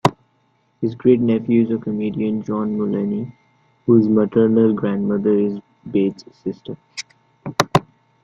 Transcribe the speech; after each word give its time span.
His 0.81 0.95
great-nephew 0.95 1.67
is 1.75 1.83
comedian 1.83 2.41
John 2.41 2.75
Mulaney, 2.75 3.35
whose 3.85 4.09
maternal 4.09 4.73
grandmother 4.73 5.37
is 5.37 5.59
Bates' 5.91 6.25
sister. 6.43 6.75